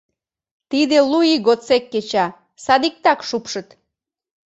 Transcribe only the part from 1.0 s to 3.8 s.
лу ий годсек кеча, садиктак шупшыт.